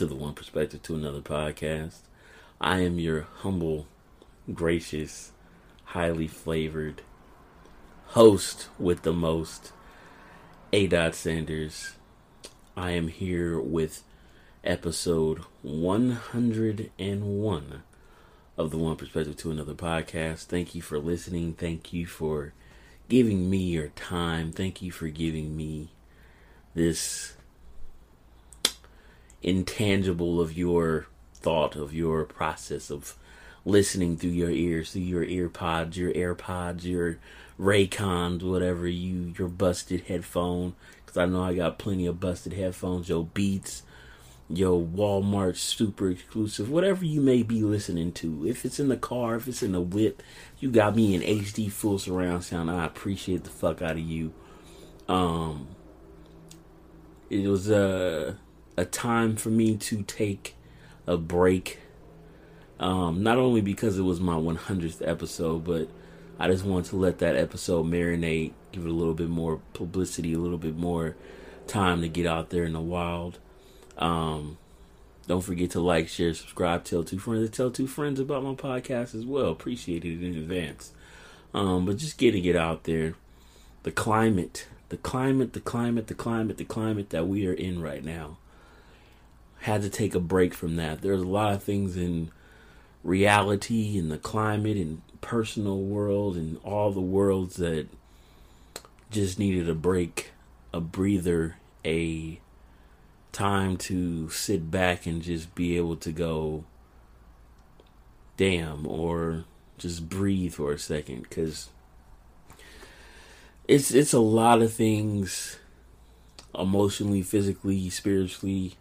[0.00, 1.98] to the One Perspective to Another podcast.
[2.58, 3.86] I am your humble,
[4.50, 5.32] gracious,
[5.84, 7.02] highly flavored
[8.06, 9.74] host with the most,
[10.72, 10.86] A.
[10.86, 11.96] Dot Sanders.
[12.74, 14.02] I am here with
[14.64, 17.82] episode 101
[18.56, 20.46] of the One Perspective to Another podcast.
[20.46, 21.52] Thank you for listening.
[21.52, 22.54] Thank you for
[23.10, 24.50] giving me your time.
[24.50, 25.90] Thank you for giving me
[26.74, 27.34] this
[29.42, 33.16] intangible of your thought, of your process of
[33.64, 37.18] listening through your ears, through your ear pods, your AirPods, your
[37.58, 40.74] Raycons, whatever you, your busted headphone.
[41.04, 43.82] Because I know I got plenty of busted headphones, your Beats,
[44.48, 48.46] your Walmart super exclusive, whatever you may be listening to.
[48.46, 50.22] If it's in the car, if it's in the whip,
[50.58, 52.70] you got me in HD full surround sound.
[52.70, 54.32] I appreciate the fuck out of you.
[55.08, 55.68] Um,
[57.28, 58.38] it was a
[58.76, 60.54] a time for me to take
[61.06, 61.78] a break.
[62.78, 65.88] Um, not only because it was my 100th episode, but
[66.38, 70.32] I just wanted to let that episode marinate, give it a little bit more publicity,
[70.32, 71.14] a little bit more
[71.66, 73.38] time to get out there in the wild.
[73.98, 74.56] Um,
[75.26, 79.14] don't forget to like, share, subscribe, tell two friends, tell two friends about my podcast
[79.14, 79.50] as well.
[79.50, 80.92] Appreciate it in advance.
[81.52, 83.14] Um, but just getting it out there.
[83.82, 88.04] The climate, the climate, the climate, the climate, the climate that we are in right
[88.04, 88.38] now.
[89.60, 91.02] Had to take a break from that.
[91.02, 92.30] There's a lot of things in
[93.04, 97.88] reality and the climate and personal world and all the worlds that
[99.10, 100.30] just needed a break,
[100.72, 102.40] a breather, a
[103.32, 106.64] time to sit back and just be able to go,
[108.36, 109.44] damn, or
[109.78, 111.68] just breathe for a second, because
[113.68, 115.58] it's it's a lot of things,
[116.58, 118.76] emotionally, physically, spiritually,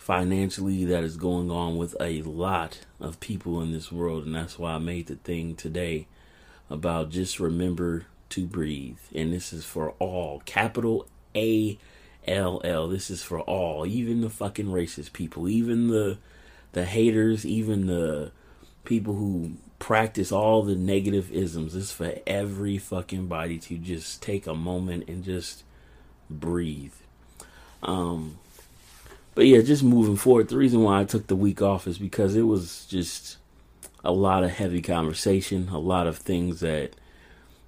[0.00, 4.58] financially, that is going on with a lot of people in this world, and that's
[4.58, 6.06] why I made the thing today
[6.70, 11.06] about just remember to breathe, and this is for all, capital
[11.36, 11.78] A
[12.26, 12.88] LL.
[12.88, 16.16] This is for all, even the fucking racist people, even the
[16.72, 18.32] the haters, even the
[18.84, 21.74] people who practice all the negative isms.
[21.74, 25.62] This is for every fucking body to just take a moment and just
[26.30, 26.94] breathe.
[27.82, 28.38] Um
[29.40, 32.36] but yeah, just moving forward, the reason why I took the week off is because
[32.36, 33.38] it was just
[34.04, 36.90] a lot of heavy conversation, a lot of things that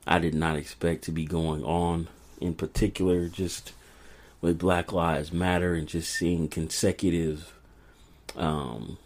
[0.07, 2.09] I did not expect to be going on.
[2.43, 3.73] In particular, just
[4.43, 7.55] with Black Lives Matter and just seeing consecutive
[8.37, 8.99] um,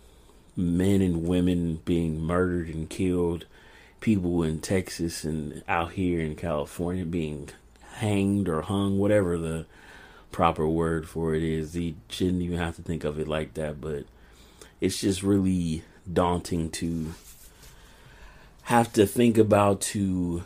[0.56, 3.46] men and women being murdered and killed,
[4.00, 7.48] people in Texas and out here in California being
[7.98, 9.66] hanged or hung, whatever the
[10.36, 11.74] proper word for it is.
[11.74, 14.04] You shouldn't even have to think of it like that, but
[14.82, 15.82] it's just really
[16.12, 17.14] daunting to
[18.64, 20.44] have to think about to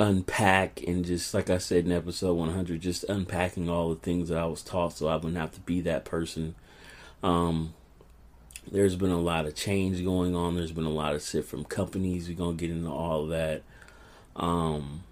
[0.00, 4.38] unpack and just like I said in episode 100 just unpacking all the things that
[4.38, 6.56] I was taught so I wouldn't have to be that person.
[7.22, 7.74] Um
[8.72, 10.56] there's been a lot of change going on.
[10.56, 12.28] There's been a lot of shit from companies.
[12.28, 13.62] We're going to get into all of that.
[14.34, 15.04] Um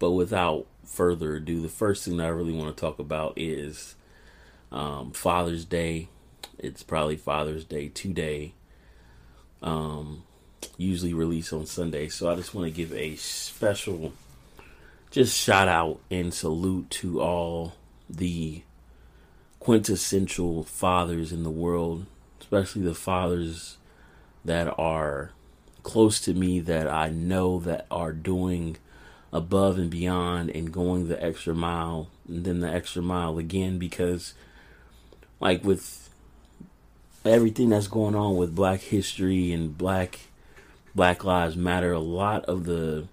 [0.00, 3.94] but without further ado the first thing that I really want to talk about is
[4.72, 6.08] um Father's Day.
[6.58, 8.54] It's probably Father's Day today.
[9.62, 10.24] Um
[10.76, 14.12] usually released on Sunday so I just want to give a special
[15.10, 17.74] just shout out and salute to all
[18.10, 18.62] the
[19.60, 22.06] quintessential fathers in the world,
[22.40, 23.78] especially the fathers
[24.44, 25.32] that are
[25.82, 28.76] close to me that I know that are doing
[29.32, 34.34] above and beyond and going the extra mile and then the extra mile again because
[35.40, 36.08] like with
[37.24, 40.18] everything that's going on with black history and black
[40.94, 43.06] black lives matter a lot of the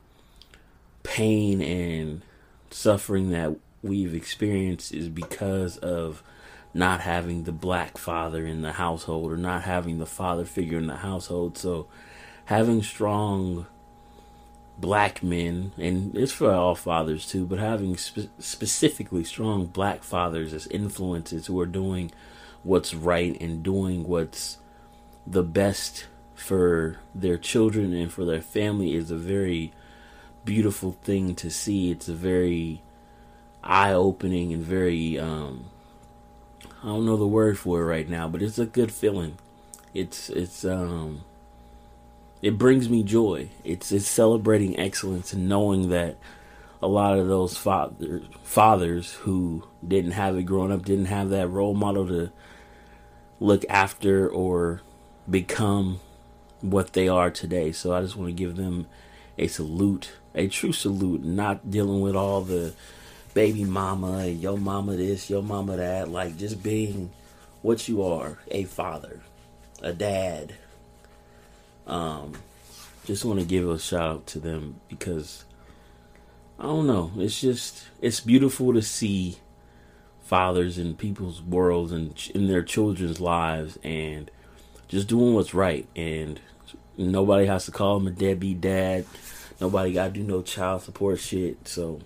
[1.03, 2.21] pain and
[2.69, 6.23] suffering that we've experienced is because of
[6.73, 10.87] not having the black father in the household or not having the father figure in
[10.87, 11.57] the household.
[11.57, 11.87] So
[12.45, 13.65] having strong
[14.77, 20.53] black men, and it's for all fathers too, but having spe- specifically strong black fathers
[20.53, 22.11] as influences who are doing
[22.63, 24.57] what's right and doing what's
[25.25, 29.71] the best for their children and for their family is a very
[30.43, 31.91] beautiful thing to see.
[31.91, 32.81] It's a very
[33.63, 35.65] eye opening and very um
[36.83, 39.37] I don't know the word for it right now, but it's a good feeling.
[39.93, 41.23] It's it's um
[42.45, 43.49] it brings me joy.
[43.63, 46.15] It's it's celebrating excellence and knowing that
[46.79, 51.47] a lot of those father, fathers who didn't have it growing up, didn't have that
[51.47, 52.31] role model to
[53.39, 54.83] look after or
[55.27, 55.99] become
[56.61, 57.71] what they are today.
[57.71, 58.85] So I just want to give them
[59.39, 62.75] a salute, a true salute, not dealing with all the
[63.33, 67.09] baby mama, yo mama this, yo mama that, like just being
[67.63, 69.21] what you are, a father,
[69.81, 70.53] a dad.
[71.87, 72.33] Um
[73.05, 75.45] just want to give a shout out to them because
[76.59, 79.37] I don't know, it's just it's beautiful to see
[80.23, 84.31] fathers in people's worlds and in their children's lives and
[84.87, 86.39] just doing what's right and
[86.97, 89.05] nobody has to call them a deadbeat dad.
[89.61, 91.67] Nobody got to do no child support shit.
[91.67, 91.99] So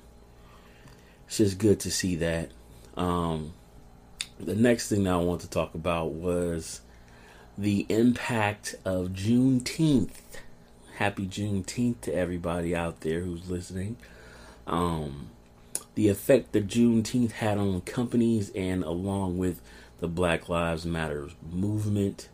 [1.28, 2.50] it's just good to see that.
[2.96, 3.54] Um,
[4.40, 6.82] the next thing that i want to talk about was
[7.60, 10.22] the impact of juneteenth
[10.96, 13.96] happy juneteenth to everybody out there who's listening
[14.68, 15.30] um,
[15.96, 19.62] the effect that Juneteenth had on companies and along with
[20.00, 22.30] the Black Lives Matter movement.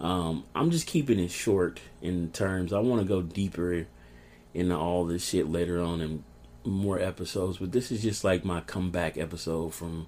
[0.00, 2.72] Um, I'm just keeping it short in terms.
[2.72, 3.86] I want to go deeper
[4.52, 6.24] into all this shit later on in
[6.64, 10.06] more episodes, but this is just like my comeback episode from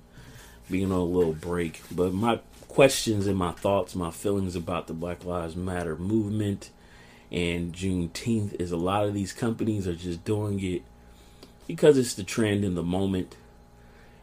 [0.70, 1.80] being on a little break.
[1.90, 6.70] But my questions and my thoughts, my feelings about the Black Lives Matter movement
[7.30, 10.82] and Juneteenth is a lot of these companies are just doing it
[11.66, 13.36] because it's the trend in the moment.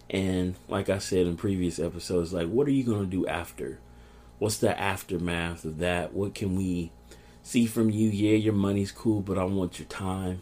[0.09, 3.79] And like I said in previous episodes, like what are you going to do after?
[4.39, 6.13] What's the aftermath of that?
[6.13, 6.91] What can we
[7.43, 8.09] see from you?
[8.09, 10.41] Yeah, your money's cool, but I want your time.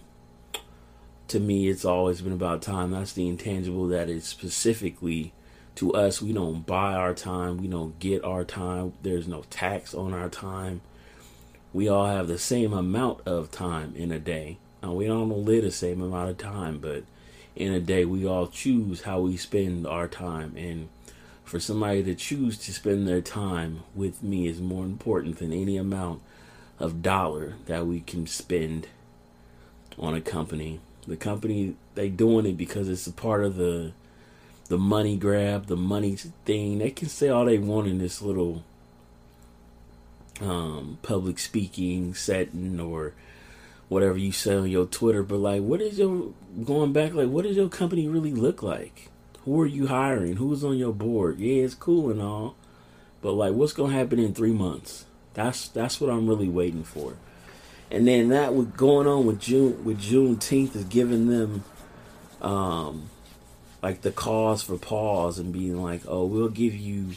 [1.30, 2.92] To me, it's always been about time.
[2.92, 5.34] That's the intangible that is specifically
[5.80, 6.22] to us.
[6.22, 8.94] We don't buy our time, we don't get our time.
[9.02, 10.82] There's no tax on our time.
[11.74, 15.64] We all have the same amount of time in a day now, we don't live
[15.64, 17.04] the same amount of time, but
[17.56, 20.56] in a day, we all choose how we spend our time.
[20.56, 20.90] And
[21.44, 25.76] for somebody to choose to spend their time with me is more important than any
[25.76, 26.22] amount
[26.80, 28.88] of dollar that we can spend
[29.98, 30.80] on a company.
[31.06, 33.92] The company they doing it because it's a part of the
[34.70, 36.78] the money grab, the money thing.
[36.80, 38.64] They can say all they want in this little
[40.42, 43.14] um, public speaking setting or
[43.90, 46.32] whatever you say on your Twitter, but like, what is your
[46.64, 47.14] going back?
[47.14, 49.10] Like, what does your company really look like?
[49.46, 50.36] Who are you hiring?
[50.36, 51.40] Who's on your board?
[51.40, 52.56] Yeah, it's cool and all,
[53.22, 55.06] but like, what's gonna happen in three months?
[55.34, 57.16] That's that's what I'm really waiting for.
[57.92, 61.64] And then that with going on with June with Juneteenth is giving them,
[62.42, 63.10] um,
[63.82, 67.12] like the cause for pause and being like, oh, we'll give you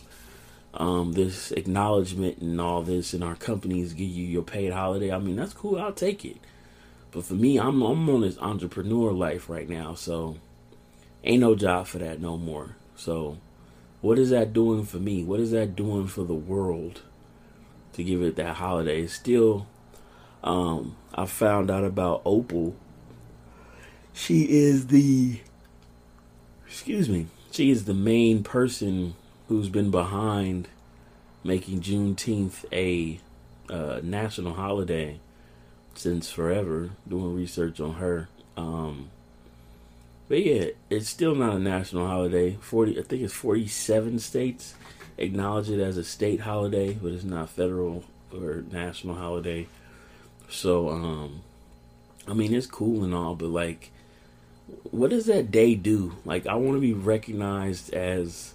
[0.75, 5.13] um, this acknowledgement and all this, and our companies give you your paid holiday.
[5.13, 5.79] I mean, that's cool.
[5.79, 6.37] I'll take it.
[7.11, 10.39] But for me, I'm I'm on this entrepreneur life right now, so
[11.23, 12.77] ain't no job for that no more.
[12.97, 13.37] So
[14.01, 15.23] what is that doing for me?
[15.23, 17.03] What is that doing for the world
[17.93, 19.07] to give it that holiday?
[19.07, 19.67] still
[20.43, 22.75] um I found out about Opal.
[24.15, 25.41] She is the
[26.73, 27.27] excuse me.
[27.51, 29.15] She is the main person
[29.49, 30.69] who's been behind
[31.45, 33.21] making Juneteenth a
[33.71, 35.21] uh, national holiday
[35.95, 38.31] since forever doing research on her.
[38.57, 39.11] Um,
[40.31, 42.57] but yeah, it's still not a national holiday.
[42.63, 44.75] Forty, I think it's forty-seven states
[45.19, 49.69] acknowledge it as a state holiday, but it's not federal or national holiday.
[50.49, 51.43] So, um,
[52.27, 53.91] I mean, it's cool and all, but like,
[54.91, 56.17] what does that day do?
[56.25, 58.55] Like, I want to be recognized as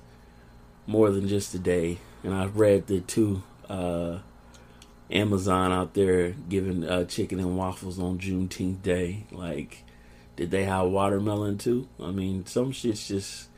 [0.85, 1.99] more than just a day.
[2.23, 4.19] And I've read the two uh,
[5.11, 9.25] Amazon out there giving uh, chicken and waffles on Juneteenth Day.
[9.31, 9.83] Like,
[10.35, 11.87] did they have watermelon too?
[12.01, 13.49] I mean, some shit's just,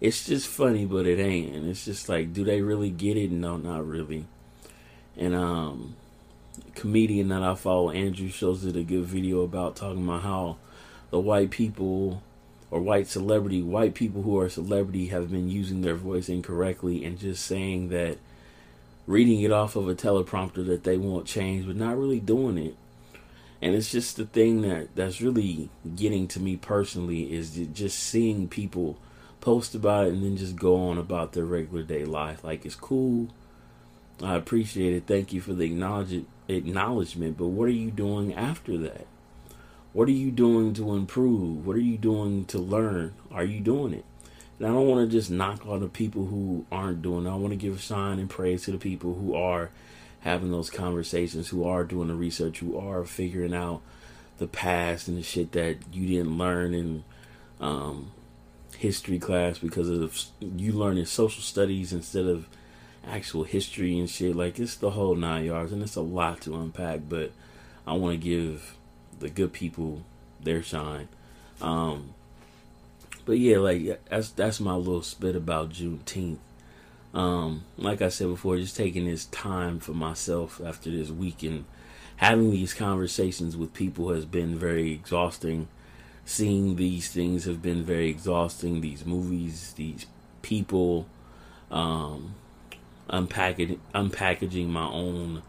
[0.00, 1.54] it's just funny, but it ain't.
[1.54, 3.30] And it's just like, do they really get it?
[3.30, 4.26] No, not really.
[5.16, 5.96] And um,
[6.74, 10.56] comedian that I follow, Andrew, shows it a good video about talking about how
[11.10, 12.22] the white people
[12.70, 17.18] or white celebrity, white people who are celebrity have been using their voice incorrectly and
[17.18, 18.18] just saying that
[19.06, 22.76] reading it off of a teleprompter that they want change, but not really doing it.
[23.60, 28.48] And it's just the thing that that's really getting to me personally is just seeing
[28.48, 28.98] people
[29.40, 32.44] post about it and then just go on about their regular day life.
[32.44, 33.28] Like it's cool.
[34.22, 35.06] I appreciate it.
[35.06, 37.38] Thank you for the acknowledge acknowledgement.
[37.38, 39.06] But what are you doing after that?
[39.92, 41.66] What are you doing to improve?
[41.66, 43.14] What are you doing to learn?
[43.30, 44.04] Are you doing it?
[44.58, 47.30] And I don't want to just knock on the people who aren't doing it.
[47.30, 49.70] I want to give a shine and praise to the people who are
[50.20, 53.80] having those conversations, who are doing the research, who are figuring out
[54.38, 57.04] the past and the shit that you didn't learn in
[57.60, 58.10] um,
[58.76, 62.48] history class because of you learning social studies instead of
[63.06, 64.36] actual history and shit.
[64.36, 67.00] Like it's the whole nine yards, and it's a lot to unpack.
[67.08, 67.32] But
[67.86, 68.76] I want to give
[69.20, 70.02] the good people
[70.40, 71.08] their shine.
[71.60, 72.14] Um,
[73.24, 76.38] but yeah, like that's that's my little spit about Juneteenth.
[77.14, 81.64] Um, like I said before, just taking this time for myself after this week and
[82.16, 85.68] having these conversations with people has been very exhausting.
[86.24, 88.82] Seeing these things have been very exhausting.
[88.82, 90.04] These movies, these
[90.42, 91.06] people,
[91.70, 92.34] um,
[93.08, 95.42] unpackaging unpackaging my own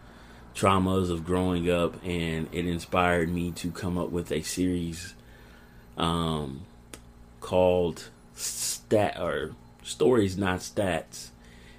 [0.60, 5.14] traumas of growing up, and it inspired me to come up with a series
[5.98, 6.66] um,
[7.40, 9.52] called "Stat" or
[9.84, 11.30] "Stories Not Stats,"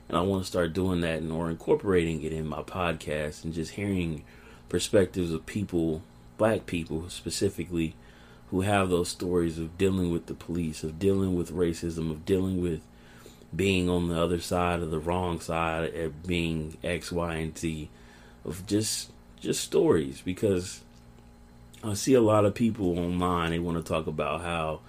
[0.08, 3.52] and I want to start doing that and or incorporating it in my podcast and
[3.52, 4.24] just hearing
[4.70, 6.00] perspectives of people,
[6.38, 7.94] black people specifically,
[8.50, 12.62] who have those stories of dealing with the police, of dealing with racism, of dealing
[12.62, 12.80] with
[13.54, 17.90] being on the other side of the wrong side, of being X, Y, and Z,
[18.44, 20.20] of just just stories.
[20.20, 20.82] Because
[21.82, 24.80] I see a lot of people online they want to talk about how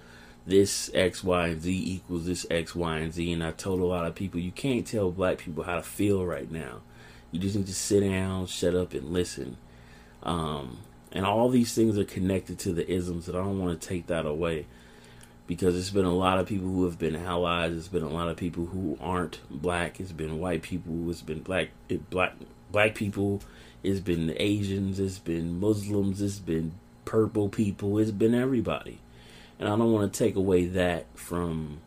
[0.46, 3.86] this X, Y, and Z equals this X, Y, and Z, and I told a
[3.86, 6.81] lot of people you can't tell black people how to feel right now.
[7.31, 9.58] You just need to sit down, shut up, and listen.
[10.24, 10.79] Um,
[11.12, 14.08] and all these things are connected to the isms, and I don't want to take
[14.08, 14.65] that away
[15.48, 17.75] because it's been a lot of people who have been allies.
[17.75, 20.00] It's been a lot of people who aren't black.
[20.00, 21.10] It's been white people.
[21.10, 21.70] It's been black
[22.10, 22.36] black
[22.71, 23.41] black people.
[23.83, 24.99] It's been Asians.
[24.99, 26.21] It's been Muslims.
[26.21, 26.73] It's been
[27.05, 27.97] purple people.
[27.97, 28.99] It's been everybody,
[29.59, 31.81] and I don't want to take away that from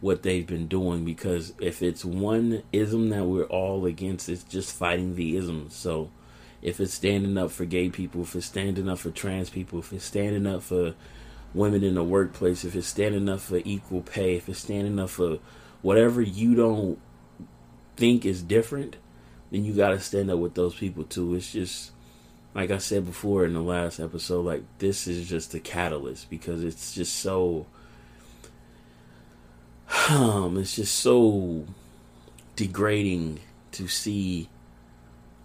[0.00, 4.74] what they've been doing because if it's one ism that we're all against, it's just
[4.74, 5.76] fighting the isms.
[5.76, 6.10] So
[6.60, 9.92] if it's standing up for gay people, if it's standing up for trans people, if
[9.92, 10.94] it's standing up for
[11.54, 15.10] women in the workplace, if it's standing up for equal pay, if it's standing up
[15.10, 15.38] for
[15.82, 16.98] whatever you don't
[17.96, 18.96] think is different,
[19.52, 21.36] then you got to stand up with those people too.
[21.36, 21.92] It's just
[22.54, 26.64] like I said before in the last episode, like this is just a catalyst because
[26.64, 27.66] it's just so
[30.10, 31.64] um it's just so
[32.56, 33.38] degrading
[33.72, 34.48] to see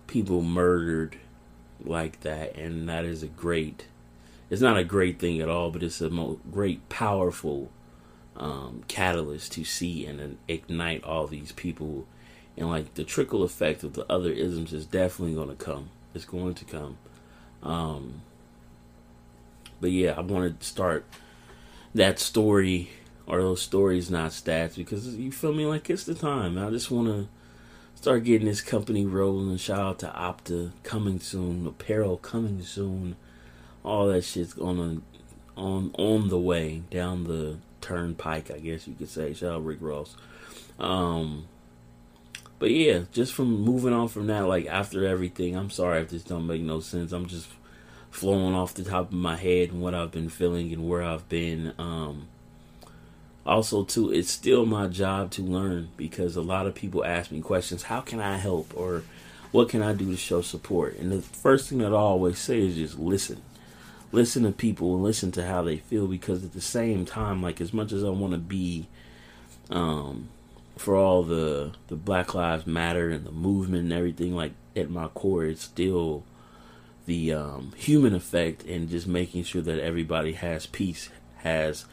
[0.08, 1.18] people murdered
[1.84, 3.86] like that, and that is a great.
[4.50, 7.70] It's not a great thing at all, but it's a mo- great, powerful
[8.38, 12.08] um, catalyst to see and ignite all these people,
[12.58, 15.90] and like the trickle effect of the other isms is definitely going to come.
[16.14, 16.98] It's going to come.
[17.62, 18.22] Um,
[19.80, 21.06] but yeah, I want to start
[21.94, 22.90] that story
[23.28, 26.58] or those stories, not stats, because you feel me like it's the time.
[26.58, 27.28] I just want to
[27.96, 29.58] start getting this company rolling.
[29.58, 33.16] Shout out to Opta coming soon, apparel coming soon.
[33.84, 35.04] All that shit's on
[35.56, 39.34] on on the way down the turnpike, I guess you could say.
[39.34, 40.16] Shout out Rick Ross.
[40.80, 41.46] Um,
[42.60, 46.24] but yeah, just from moving on from that, like after everything, I'm sorry if this
[46.24, 47.12] don't make no sense.
[47.12, 47.50] I'm just
[48.10, 51.28] flowing off the top of my head and what I've been feeling and where I've
[51.30, 51.74] been.
[51.78, 52.28] Um,
[53.48, 57.40] also too it's still my job to learn because a lot of people ask me
[57.40, 59.04] questions how can i help or
[59.52, 62.60] what can i do to show support and the first thing that i always say
[62.60, 63.42] is just listen
[64.12, 67.62] listen to people and listen to how they feel because at the same time like
[67.62, 68.86] as much as i want to be
[69.70, 70.28] um
[70.78, 75.08] for all the the black lives matter and the movement and everything like at my
[75.08, 76.24] core it's still
[77.06, 81.86] the um, human effect and just making sure that everybody has peace has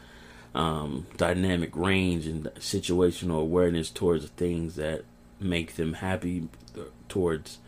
[0.54, 5.04] um, dynamic range and situational awareness towards the things that
[5.40, 6.48] make them happy,
[7.08, 7.58] towards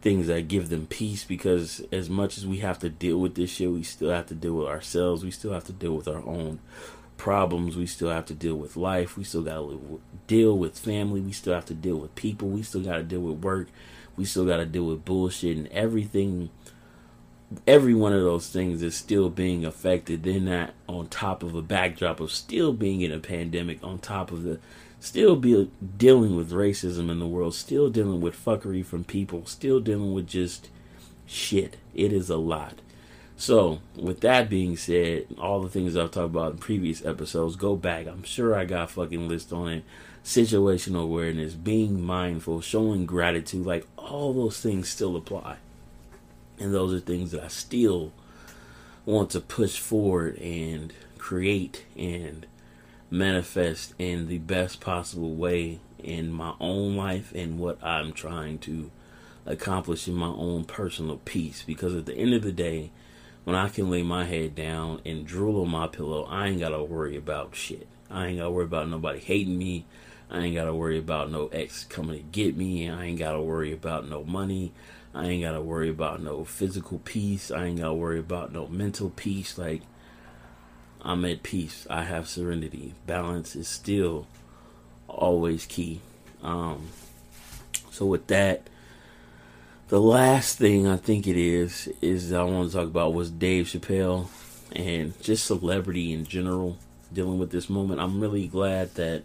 [0.00, 1.24] things that give them peace.
[1.24, 4.34] Because as much as we have to deal with this shit, we still have to
[4.34, 5.24] deal with ourselves.
[5.24, 6.60] We still have to deal with our own
[7.16, 7.76] problems.
[7.76, 9.16] We still have to deal with life.
[9.16, 11.20] We still got to deal with family.
[11.20, 12.48] We still have to deal with people.
[12.48, 13.68] We still got to deal with work.
[14.16, 16.50] We still got to deal with bullshit and everything
[17.66, 20.22] every one of those things is still being affected.
[20.22, 24.30] Then that on top of a backdrop of still being in a pandemic, on top
[24.30, 24.58] of the
[25.00, 29.80] still be dealing with racism in the world, still dealing with fuckery from people, still
[29.80, 30.70] dealing with just
[31.26, 31.76] shit.
[31.94, 32.80] It is a lot.
[33.36, 37.74] So, with that being said, all the things I've talked about in previous episodes, go
[37.74, 38.06] back.
[38.06, 39.84] I'm sure I got fucking list on it.
[40.24, 45.56] Situational awareness, being mindful, showing gratitude, like all those things still apply.
[46.58, 48.12] And those are things that I still
[49.04, 52.46] want to push forward and create and
[53.10, 58.90] manifest in the best possible way in my own life and what I'm trying to
[59.44, 61.62] accomplish in my own personal peace.
[61.66, 62.90] Because at the end of the day,
[63.44, 66.82] when I can lay my head down and drool on my pillow, I ain't gotta
[66.82, 67.86] worry about shit.
[68.10, 69.84] I ain't gotta worry about nobody hating me.
[70.30, 72.88] I ain't gotta worry about no ex coming to get me.
[72.88, 74.72] I ain't gotta worry about no money.
[75.14, 77.50] I ain't gotta worry about no physical peace.
[77.50, 79.58] I ain't gotta worry about no mental peace.
[79.58, 79.82] Like,
[81.02, 81.86] I'm at peace.
[81.90, 82.94] I have serenity.
[83.06, 84.26] Balance is still
[85.06, 86.00] always key.
[86.42, 86.88] Um,
[87.90, 88.68] so, with that,
[89.94, 93.66] the last thing I think it is, is I want to talk about was Dave
[93.66, 94.26] Chappelle
[94.74, 96.78] and just celebrity in general
[97.12, 98.00] dealing with this moment.
[98.00, 99.22] I'm really glad that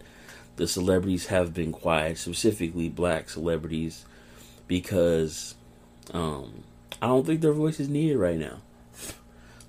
[0.54, 4.06] the celebrities have been quiet, specifically black celebrities,
[4.68, 5.56] because
[6.14, 6.62] um,
[7.02, 8.58] I don't think their voice is needed right now.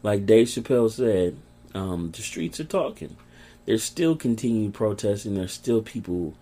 [0.03, 1.35] Like Dave Chappelle said,
[1.73, 3.17] um, the streets are talking.
[3.65, 5.33] There's still continued protesting.
[5.33, 6.35] There's still people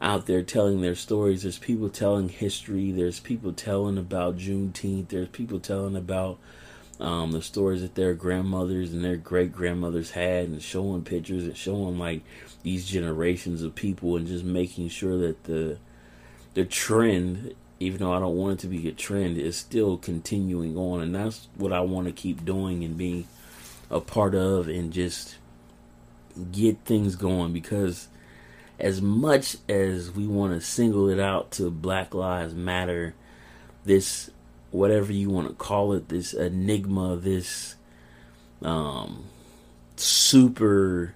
[0.00, 1.42] out there telling their stories.
[1.42, 2.92] There's people telling history.
[2.92, 5.08] There's people telling about Juneteenth.
[5.08, 6.38] There's people telling about
[7.00, 11.56] um, the stories that their grandmothers and their great grandmothers had, and showing pictures and
[11.56, 12.22] showing like
[12.62, 15.78] these generations of people, and just making sure that the
[16.54, 20.76] the trend, even though I don't want it to be a trend, is still continuing
[20.76, 23.26] on, and that's what I want to keep doing and being
[23.90, 25.36] a part of, and just
[26.52, 28.08] get things going because
[28.78, 33.14] as much as we want to single it out to Black Lives Matter,
[33.84, 34.30] this
[34.70, 37.76] whatever you want to call it, this enigma, this
[38.62, 39.24] um,
[39.96, 41.14] super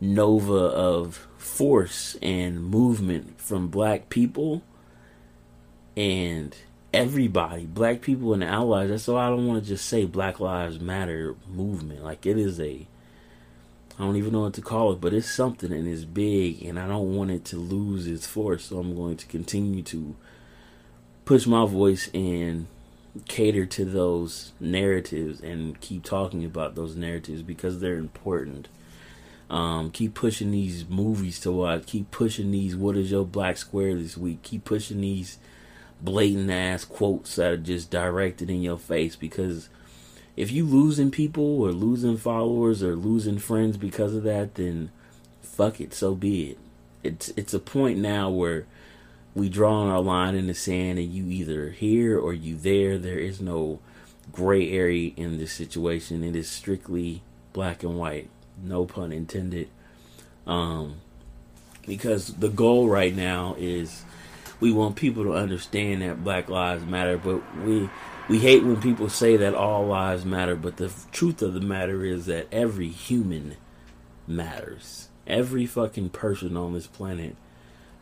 [0.00, 4.62] nova of force and movement from black people
[5.96, 6.56] and
[6.92, 8.88] everybody, black people and allies.
[8.88, 12.02] That's why I don't want to just say Black Lives Matter movement.
[12.02, 12.86] Like it is a
[14.00, 16.78] I don't even know what to call it, but it's something and it's big, and
[16.78, 18.64] I don't want it to lose its force.
[18.64, 20.16] So I'm going to continue to
[21.26, 22.66] push my voice and
[23.28, 28.68] cater to those narratives and keep talking about those narratives because they're important.
[29.50, 31.84] Um, keep pushing these movies to watch.
[31.84, 32.74] Keep pushing these.
[32.74, 34.40] What is your black square this week?
[34.42, 35.36] Keep pushing these
[36.00, 39.68] blatant ass quotes that are just directed in your face because
[40.36, 44.90] if you losing people or losing followers or losing friends because of that, then
[45.42, 46.58] fuck it, so be it.
[47.02, 48.66] It's it's a point now where
[49.34, 52.98] we draw our line in the sand and you either here or you there.
[52.98, 53.80] There is no
[54.32, 56.24] gray area in this situation.
[56.24, 58.28] It is strictly black and white.
[58.62, 59.68] No pun intended.
[60.46, 60.96] Um
[61.86, 64.04] because the goal right now is
[64.60, 67.88] we want people to understand that black lives matter, but we
[68.30, 72.04] we hate when people say that all lives matter, but the truth of the matter
[72.04, 73.56] is that every human
[74.24, 75.08] matters.
[75.26, 77.34] Every fucking person on this planet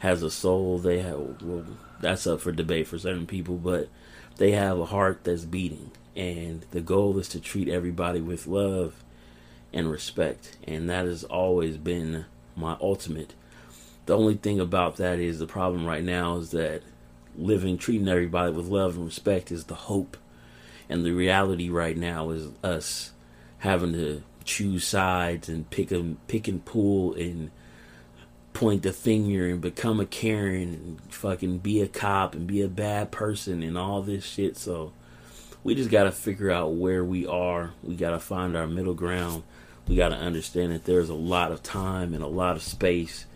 [0.00, 0.76] has a soul.
[0.76, 1.64] They have, well,
[2.02, 3.88] that's up for debate for certain people, but
[4.36, 5.92] they have a heart that's beating.
[6.14, 9.02] And the goal is to treat everybody with love
[9.72, 10.58] and respect.
[10.66, 13.32] And that has always been my ultimate.
[14.04, 16.82] The only thing about that is the problem right now is that
[17.36, 20.16] living, treating everybody with love and respect is the hope.
[20.88, 23.12] And the reality right now is us
[23.58, 27.50] having to choose sides and pick a pick and pull and
[28.54, 32.68] point the finger and become a Karen and fucking be a cop and be a
[32.68, 34.56] bad person and all this shit.
[34.56, 34.92] So
[35.62, 37.72] we just got to figure out where we are.
[37.82, 39.42] We got to find our middle ground.
[39.86, 43.26] We got to understand that there's a lot of time and a lot of space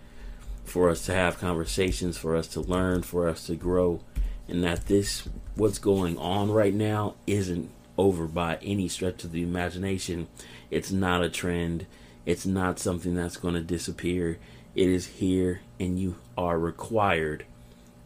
[0.65, 4.01] for us to have conversations, for us to learn, for us to grow,
[4.49, 9.43] and that this, what's going on right now, isn't over by any stretch of the
[9.43, 10.29] imagination.
[10.71, 11.87] It's not a trend,
[12.25, 14.39] it's not something that's going to disappear.
[14.75, 17.45] It is here, and you are required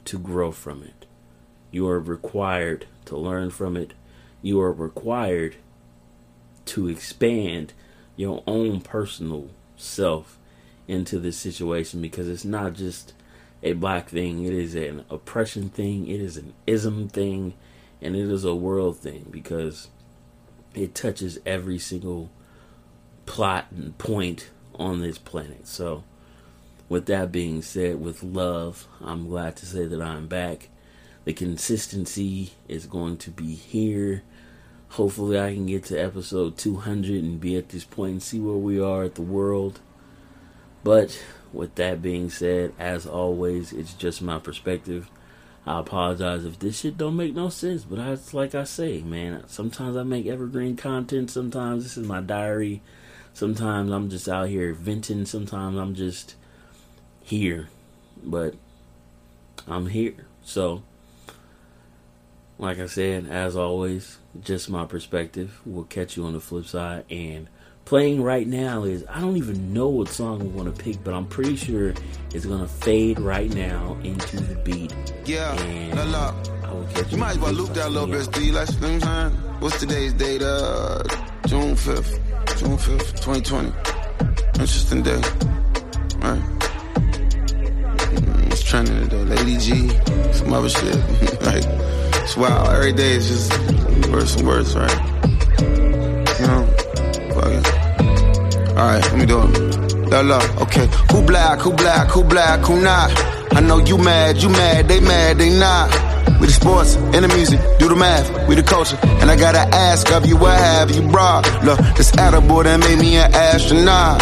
[0.07, 1.07] to grow from it.
[1.71, 3.92] You are required to learn from it.
[4.42, 5.57] You are required
[6.66, 7.73] to expand
[8.16, 10.38] your own personal self
[10.88, 13.12] into this situation because it's not just
[13.62, 17.55] a black thing, it is an oppression thing, it is an ism thing,
[18.01, 19.88] and it is a world thing because
[20.75, 22.31] it touches every single
[23.25, 25.66] plot and point on this planet.
[25.66, 26.05] So,
[26.88, 30.68] with that being said, with love, I'm glad to say that I'm back.
[31.25, 34.22] The consistency is going to be here.
[34.90, 38.57] Hopefully, I can get to episode 200 and be at this point and see where
[38.57, 39.81] we are at the world.
[40.87, 41.20] But
[41.53, 45.11] with that being said, as always, it's just my perspective.
[45.66, 49.03] I apologize if this shit don't make no sense, but I, it's like I say,
[49.03, 49.42] man.
[49.49, 51.33] Sometimes I make evergreen content.
[51.33, 52.83] Sometimes this is my diary.
[53.35, 55.27] Sometimes I'm just out here venting.
[55.27, 56.37] Sometimes I'm just
[57.20, 57.68] here,
[58.22, 58.55] but
[59.66, 60.29] I'm here.
[60.44, 60.85] So
[62.61, 65.61] like I said, as always, just my perspective.
[65.66, 67.07] We'll catch you on the flip side.
[67.11, 67.49] And
[67.87, 71.14] playing right now is I don't even know what song we want to pick, but
[71.14, 71.94] I'm pretty sure
[72.35, 74.92] it's gonna fade right now into the beat.
[75.25, 77.12] Yeah, and la, I will catch you.
[77.12, 78.44] You might as well loop that a little bit, Steve.
[78.44, 80.42] You like, what's today's date?
[80.42, 81.03] Uh,
[81.46, 82.20] June 5th.
[82.59, 83.68] June 5th, 2020.
[84.59, 85.20] Interesting day.
[86.18, 86.42] Right.
[88.16, 89.22] Mm, it's trending today.
[89.22, 89.88] Lady G,
[90.33, 90.96] some other shit.
[91.42, 91.64] like,
[92.22, 92.68] it's wild.
[92.68, 95.26] Every day is just worse and worse, right?
[98.77, 100.11] Alright, let me do it.
[100.11, 100.87] La la, okay.
[101.11, 103.11] Who black, who black, who black, who not?
[103.55, 105.89] I know you mad, you mad, they mad, they not.
[106.41, 108.99] We the sports and the music, do the math, we the culture.
[109.03, 111.47] And I gotta ask of you, what have you brought?
[111.65, 114.21] Look, this boy that made me an astronaut.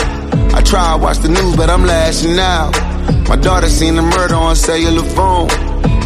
[0.55, 2.71] I try to watch the news, but I'm lashing out.
[3.29, 5.49] My daughter seen the murder on cellular phone.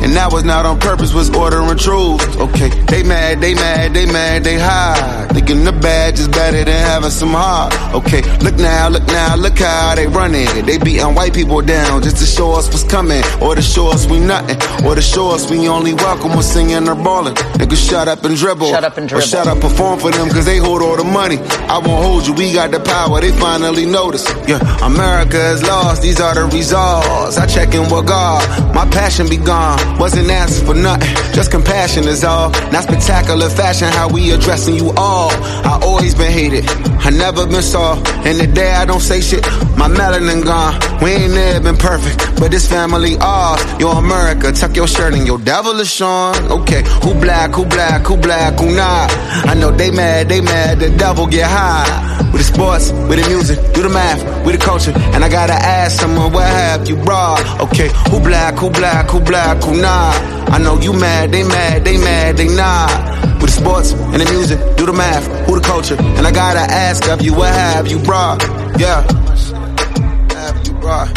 [0.03, 2.23] And that was not on purpose, was ordering truth.
[2.39, 5.27] Okay, they mad, they mad, they mad, they high.
[5.33, 7.75] Thinking the badge is better than having some heart.
[7.95, 10.47] Okay, look now, look now, look how they running.
[10.67, 13.23] They beating white people down just to show us what's coming.
[13.41, 14.57] Or to show us we nothing.
[14.87, 17.35] Or to show us we only welcome when singing or balling.
[17.59, 18.69] Niggas shut up and dribble.
[18.71, 19.25] Shut up and dribble.
[19.25, 21.39] Or shut up, perform for them cause they hold all the money.
[21.69, 24.25] I won't hold you, we got the power, they finally notice.
[24.47, 27.37] Yeah, America is lost, these are the results.
[27.37, 29.79] I check in with God, my passion be gone.
[29.99, 32.51] Wasn't asking for nothing, just compassion is all.
[32.71, 35.31] Not spectacular fashion, how we addressing you all.
[35.65, 36.65] I always been hated,
[37.09, 38.07] I never been soft.
[38.27, 39.41] And the day I don't say shit,
[39.79, 40.77] my melanin gone.
[41.01, 43.65] We ain't never been perfect, but this family ours.
[43.81, 46.37] Yo, America, tuck your shirt and your devil is Sean.
[46.53, 49.11] Okay, who black, who black, who black, who not?
[49.49, 51.89] I know they mad, they mad, the devil get high.
[52.31, 54.93] With the sports, with the music, do the math, with the culture.
[55.15, 57.41] And I gotta ask someone, what have you brought?
[57.73, 60.15] Okay, who black, who black, who black, who not?
[60.53, 63.38] I know you mad, they mad, they mad, they not.
[63.41, 65.97] With the sports and the music, do the math, who the culture.
[65.99, 68.43] And I gotta ask of you, what have you brought?
[68.79, 69.03] Yeah.
[69.05, 71.09] What Have you brought?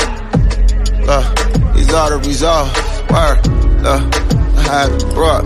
[1.07, 2.79] Uh, these are the results.
[3.09, 3.39] Word.
[3.83, 3.99] Uh,
[4.53, 5.43] what have you brought?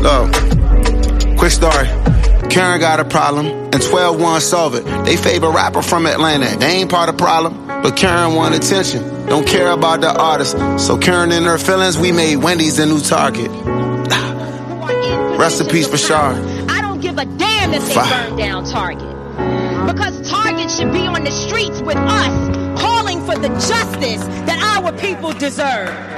[0.00, 1.88] Look, quick story.
[2.48, 4.84] Karen got a problem, and 12 1 solve it.
[5.04, 6.56] They favor rapper from Atlanta.
[6.56, 9.02] They ain't part of the problem, but Karen want attention.
[9.26, 10.56] Don't care about the artist.
[10.78, 13.50] So Karen and her feelings, we made Wendy's a new target.
[15.46, 16.32] Rest in peace for Shar.
[16.68, 19.06] I don't give a damn if they burn down Target.
[19.86, 24.90] Because Target should be on the streets with us, calling for the justice that our
[24.98, 26.15] people deserve.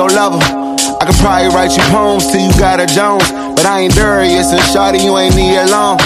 [0.00, 3.28] Shawty, you poems till you got a jones.
[3.54, 5.98] But I ain't durious and shoddy, you ain't need alone.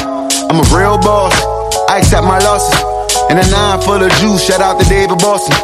[0.51, 1.35] I'm a real boss.
[1.89, 2.75] I accept my losses.
[3.31, 4.45] And a nine full of juice.
[4.45, 5.55] Shout out to David Boston.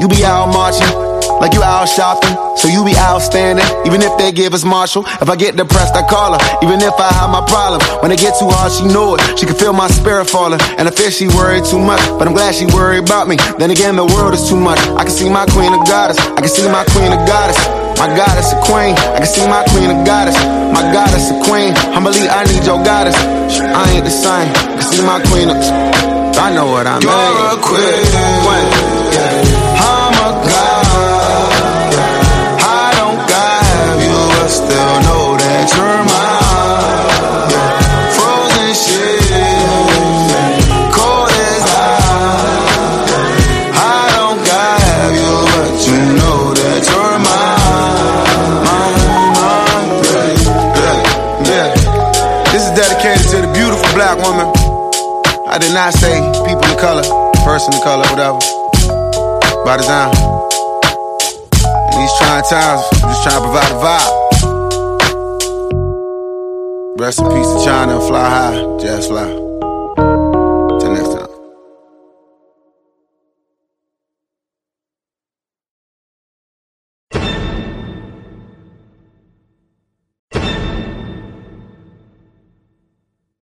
[0.00, 1.05] You be out marching
[1.40, 2.34] like you out shopping.
[2.56, 5.04] So you be outstanding, even if they give us Marshall.
[5.20, 7.84] If I get depressed, I call her, even if I have my problems.
[8.02, 9.20] When it get too hard, she know it.
[9.38, 10.60] She can feel my spirit falling.
[10.78, 13.36] And I fear she worried too much, but I'm glad she worried about me.
[13.58, 14.78] Then again, the world is too much.
[14.96, 16.18] I can see my queen of goddess.
[16.18, 17.58] I can see my queen of goddess.
[17.96, 18.92] My goddess a queen.
[18.92, 20.36] I can see my queen a goddess.
[20.72, 21.72] My goddess a queen.
[21.96, 23.16] Humbly, I need your goddess.
[23.16, 24.52] I ain't the same.
[24.52, 25.48] I can see my queen.
[25.48, 25.56] Of,
[26.36, 27.08] I know what I mean.
[27.08, 28.04] You're a queen.
[29.16, 29.35] I'm